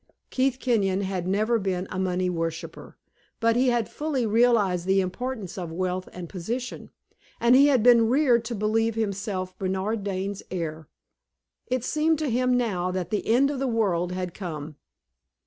Keith 0.31 0.57
Kenyon 0.59 1.01
had 1.01 1.27
never 1.27 1.59
been 1.59 1.87
a 1.91 1.99
money 1.99 2.27
worshiper; 2.27 2.97
but 3.39 3.55
he 3.55 3.67
had 3.67 3.87
fully 3.87 4.25
realized 4.25 4.87
the 4.87 4.99
importance 4.99 5.59
of 5.59 5.71
wealth 5.71 6.09
and 6.11 6.27
position, 6.27 6.89
and 7.39 7.55
he 7.55 7.67
had 7.67 7.83
been 7.83 8.09
reared 8.09 8.43
to 8.45 8.55
believe 8.55 8.95
himself 8.95 9.55
Bernard 9.59 10.03
Dane's 10.03 10.41
heir. 10.49 10.87
It 11.67 11.83
seemed 11.83 12.17
to 12.17 12.31
him 12.31 12.57
now 12.57 12.89
that 12.89 13.11
the 13.11 13.27
end 13.27 13.51
of 13.51 13.59
the 13.59 13.67
world 13.67 14.11
had 14.11 14.33
come. 14.33 14.75